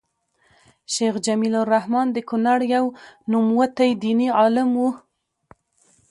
[0.93, 2.85] شيخ جميل الرحمن د کونړ يو
[3.31, 4.89] نوموتی ديني عالم وو